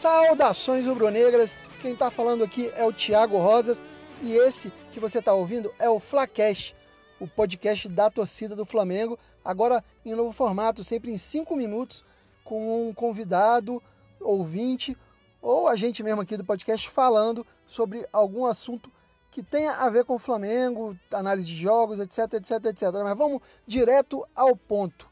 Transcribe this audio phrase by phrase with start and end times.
[0.00, 3.82] Saudações rubro-negras, quem está falando aqui é o Thiago Rosas
[4.22, 6.74] e esse que você está ouvindo é o Flacast,
[7.20, 12.02] o podcast da torcida do Flamengo, agora em novo formato, sempre em 5 minutos,
[12.42, 13.82] com um convidado,
[14.18, 14.96] ouvinte
[15.42, 18.90] ou a gente mesmo aqui do podcast falando sobre algum assunto
[19.30, 22.84] que tenha a ver com o Flamengo, análise de jogos, etc, etc, etc.
[23.04, 25.09] Mas vamos direto ao ponto.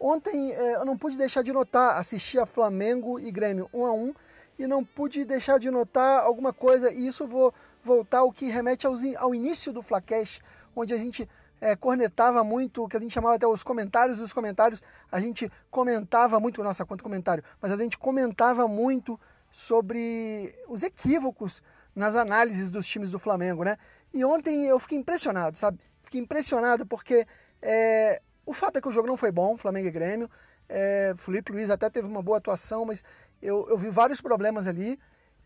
[0.00, 3.92] Ontem é, eu não pude deixar de notar, assisti a Flamengo e Grêmio 1 a
[3.92, 4.14] 1
[4.58, 8.86] e não pude deixar de notar alguma coisa, e isso vou voltar ao que remete
[8.86, 10.40] ao início do Flacash,
[10.74, 11.28] onde a gente
[11.60, 14.82] é, cornetava muito, que a gente chamava até os comentários dos comentários,
[15.12, 19.20] a gente comentava muito, nossa, quanto comentário, mas a gente comentava muito
[19.50, 21.62] sobre os equívocos
[21.94, 23.76] nas análises dos times do Flamengo, né?
[24.14, 25.78] E ontem eu fiquei impressionado, sabe?
[26.02, 27.26] Fiquei impressionado porque
[27.60, 30.28] é, o fato é que o jogo não foi bom, Flamengo e Grêmio.
[30.68, 33.02] É, Felipe Luiz até teve uma boa atuação, mas
[33.40, 34.98] eu, eu vi vários problemas ali.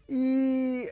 [0.09, 0.91] E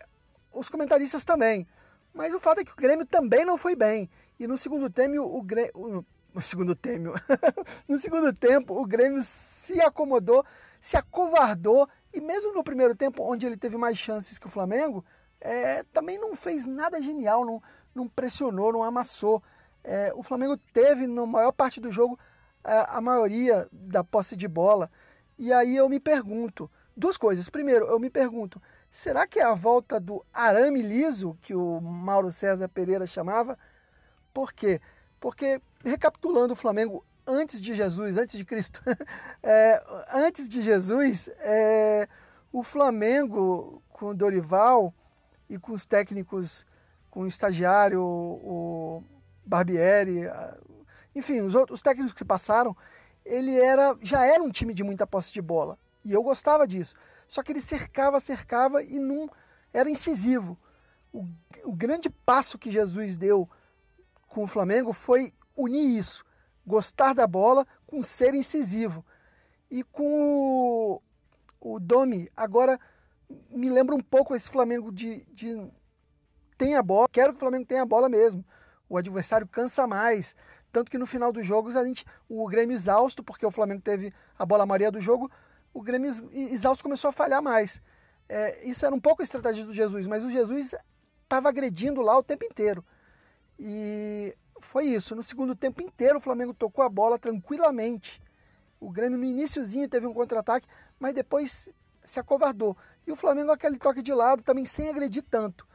[0.52, 1.66] os comentaristas também.
[2.12, 4.10] Mas o fato é que o Grêmio também não foi bem.
[4.38, 6.04] E no segundo tempo, o Grêmio.
[6.34, 7.12] No segundo tempo.
[7.88, 10.44] no segundo tempo, o Grêmio se acomodou,
[10.80, 11.88] se acovardou.
[12.12, 15.02] E mesmo no primeiro tempo, onde ele teve mais chances que o Flamengo,
[15.40, 17.62] é, também não fez nada genial, não,
[17.94, 19.42] não pressionou, não amassou.
[19.84, 22.18] É, o Flamengo teve, na maior parte do jogo,
[22.62, 24.90] a, é, a maioria da posse de bola.
[25.38, 27.48] E aí eu me pergunto, duas coisas.
[27.48, 32.30] Primeiro, eu me pergunto, será que é a volta do arame liso, que o Mauro
[32.30, 33.58] César Pereira chamava?
[34.32, 34.80] Por quê?
[35.20, 38.80] Porque, recapitulando o Flamengo antes de Jesus, antes de Cristo,
[39.42, 42.08] é, antes de Jesus, é,
[42.52, 44.92] o Flamengo com Dorival
[45.48, 46.66] e com os técnicos,
[47.10, 49.04] com o estagiário, o
[49.44, 50.22] Barbieri,
[51.14, 52.76] enfim, os outros os técnicos que se passaram,
[53.24, 55.78] ele era já era um time de muita posse de bola.
[56.04, 56.94] E eu gostava disso.
[57.28, 59.30] Só que ele cercava, cercava e não
[59.72, 60.58] era incisivo.
[61.12, 61.26] O,
[61.64, 63.48] o grande passo que Jesus deu
[64.28, 66.24] com o Flamengo foi unir isso.
[66.66, 69.04] Gostar da bola com ser incisivo.
[69.70, 71.00] E com
[71.60, 72.78] o, o Domi, agora
[73.50, 75.70] me lembra um pouco esse Flamengo de, de
[76.58, 78.44] tem a bola, quero que o Flamengo tenha a bola mesmo.
[78.92, 80.36] O adversário cansa mais.
[80.70, 84.12] Tanto que no final dos jogos a gente, o Grêmio exausto, porque o Flamengo teve
[84.38, 85.30] a bola maria do jogo,
[85.72, 87.80] o Grêmio exausto começou a falhar mais.
[88.28, 90.74] É, isso era um pouco a estratégia do Jesus, mas o Jesus
[91.22, 92.84] estava agredindo lá o tempo inteiro.
[93.58, 95.16] E foi isso.
[95.16, 98.20] No segundo tempo inteiro o Flamengo tocou a bola tranquilamente.
[98.78, 100.68] O Grêmio no iníciozinho teve um contra-ataque,
[101.00, 101.70] mas depois
[102.04, 102.76] se acovardou.
[103.06, 105.66] E o Flamengo aquele toque de lado também sem agredir tanto.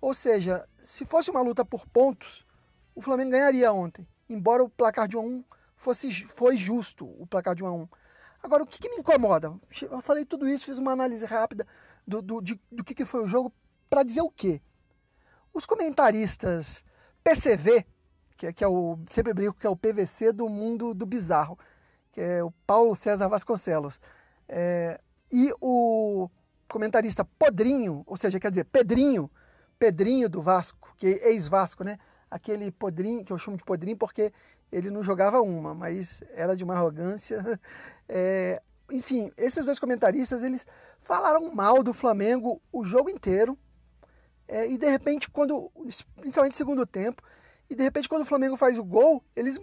[0.00, 2.48] Ou seja, se fosse uma luta por pontos,
[2.94, 4.06] o Flamengo ganharia ontem.
[4.28, 5.44] Embora o placar de 1 a 1
[5.76, 7.88] fosse foi justo, o placar de 1 a 1.
[8.42, 9.52] Agora, o que, que me incomoda?
[9.82, 11.66] Eu falei tudo isso, fiz uma análise rápida
[12.06, 13.52] do, do, de, do que, que foi o jogo
[13.88, 14.62] para dizer o quê?
[15.52, 16.82] Os comentaristas
[17.22, 17.84] PCV,
[18.36, 21.58] que, é, que é o sempre brinco que é o PVC do mundo do bizarro,
[22.12, 24.00] que é o Paulo César Vasconcelos,
[24.48, 26.28] é, e o
[26.68, 29.30] comentarista Podrinho, ou seja, quer dizer, Pedrinho,
[29.78, 31.98] Pedrinho do Vasco, que é ex-Vasco, né?
[32.30, 34.32] Aquele Podrinho, que eu chamo de Podrinho porque
[34.70, 37.42] ele não jogava uma, mas era de uma arrogância.
[38.12, 38.60] É,
[38.90, 40.66] enfim, esses dois comentaristas, eles
[41.00, 43.56] falaram mal do Flamengo o jogo inteiro.
[44.48, 45.70] É, e de repente, quando,
[46.16, 47.22] principalmente segundo tempo,
[47.70, 49.60] e de repente quando o Flamengo faz o gol, eles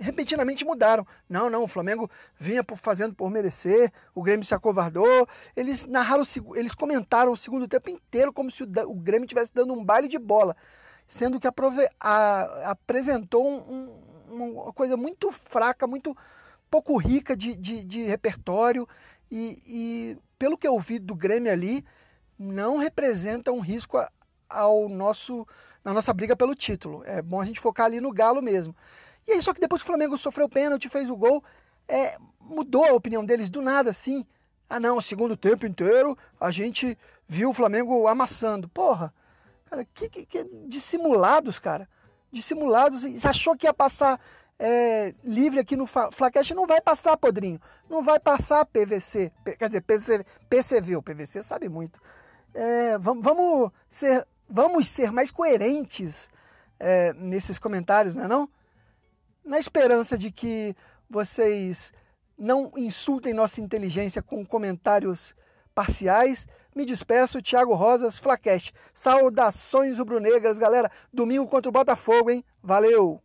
[0.00, 1.06] repentinamente mudaram.
[1.28, 5.28] Não, não, o Flamengo vinha fazendo por merecer, o Grêmio se acovardou.
[5.54, 9.84] Eles narraram, eles comentaram o segundo tempo inteiro como se o, Grêmio estivesse dando um
[9.84, 10.56] baile de bola,
[11.10, 11.48] sendo que
[11.98, 13.90] a, apresentou um,
[14.30, 16.16] um, uma coisa muito fraca, muito
[16.70, 18.88] pouco rica de, de, de repertório.
[19.28, 21.84] E, e, pelo que eu vi do Grêmio ali,
[22.38, 23.98] não representa um risco
[24.48, 25.46] ao nosso
[25.82, 27.02] na nossa briga pelo título.
[27.04, 28.76] É bom a gente focar ali no Galo mesmo.
[29.26, 31.42] E aí, só que depois que o Flamengo sofreu o pênalti, fez o gol,
[31.88, 34.24] é, mudou a opinião deles do nada, assim.
[34.68, 36.96] Ah, não, segundo tempo inteiro a gente
[37.26, 38.68] viu o Flamengo amassando.
[38.68, 39.12] Porra,
[39.70, 41.88] cara, que, que, que dissimulados, cara.
[42.32, 43.02] Dissimulados.
[43.02, 44.20] Você achou que ia passar
[44.58, 46.52] é, livre aqui no Flacast?
[46.52, 47.60] Não vai passar, Podrinho.
[47.88, 49.32] Não vai passar PVC.
[49.58, 50.96] Quer dizer, PC, PCV.
[50.96, 52.00] O PVC sabe muito.
[52.52, 56.28] É, vamos, vamos, ser, vamos ser mais coerentes
[56.78, 58.50] é, nesses comentários, não é não?
[59.44, 60.76] na esperança de que
[61.08, 61.92] vocês
[62.38, 65.34] não insultem nossa inteligência com comentários
[65.74, 66.46] parciais.
[66.74, 68.72] Me despeço, Thiago Rosas, Flacast.
[68.92, 70.90] Saudações rubro-negras, galera.
[71.12, 72.44] Domingo contra o Botafogo, hein?
[72.62, 73.20] Valeu!